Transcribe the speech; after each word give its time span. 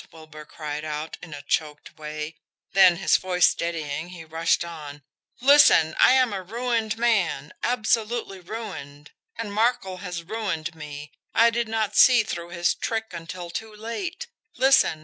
Wilbur 0.11 0.45
cried 0.45 0.83
out, 0.83 1.19
in 1.21 1.31
a 1.31 1.43
choked 1.43 1.95
way; 1.95 2.33
then, 2.73 2.95
his 2.95 3.17
voice 3.17 3.45
steadying, 3.45 4.09
he 4.09 4.25
rushed 4.25 4.65
on: 4.65 5.03
"Listen! 5.41 5.95
I 5.99 6.13
am 6.13 6.33
a 6.33 6.41
ruined 6.41 6.97
man, 6.97 7.53
absolutely 7.61 8.39
ruined. 8.39 9.11
And 9.37 9.53
Markel 9.53 9.97
has 9.97 10.23
ruined 10.23 10.73
me 10.73 11.11
I 11.35 11.51
did 11.51 11.67
not 11.67 11.95
see 11.95 12.23
through 12.23 12.49
his 12.49 12.73
trick 12.73 13.09
until 13.13 13.51
too 13.51 13.75
late. 13.75 14.25
Listen! 14.57 14.99